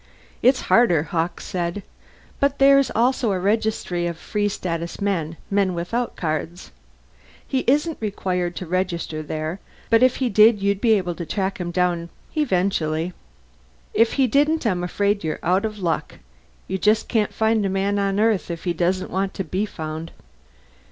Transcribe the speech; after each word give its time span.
"It's 0.41 0.61
harder," 0.61 1.03
Hawkes 1.03 1.45
said. 1.45 1.83
"But 2.39 2.57
there's 2.57 2.89
also 2.95 3.31
a 3.31 3.39
registry 3.39 4.07
of 4.07 4.17
Free 4.17 4.49
Status 4.49 4.99
men 4.99 5.37
men 5.51 5.75
without 5.75 6.15
cards. 6.15 6.71
He 7.47 7.59
isn't 7.67 7.99
required 8.01 8.55
to 8.55 8.65
register 8.65 9.21
there, 9.21 9.59
but 9.91 10.01
if 10.01 10.15
he 10.15 10.27
did 10.27 10.59
you'd 10.59 10.81
be 10.81 10.93
able 10.93 11.13
to 11.13 11.25
track 11.27 11.59
him 11.59 11.69
down 11.69 12.09
eventually. 12.35 13.13
If 13.93 14.13
he 14.13 14.25
didn't, 14.25 14.65
I'm 14.65 14.83
afraid 14.83 15.23
you're 15.23 15.37
out 15.43 15.65
of 15.65 15.77
luck. 15.77 16.15
You 16.67 16.79
just 16.79 17.07
can't 17.07 17.31
find 17.31 17.63
a 17.63 17.69
man 17.69 17.99
on 17.99 18.19
Earth 18.19 18.49
if 18.49 18.63
he 18.63 18.73
doesn't 18.73 19.11
want 19.11 19.35
to 19.35 19.43
be 19.43 19.67
found." 19.67 20.13